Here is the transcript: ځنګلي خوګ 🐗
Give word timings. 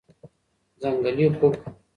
ځنګلي 0.81 1.25
خوګ 1.37 1.53
🐗 1.61 1.63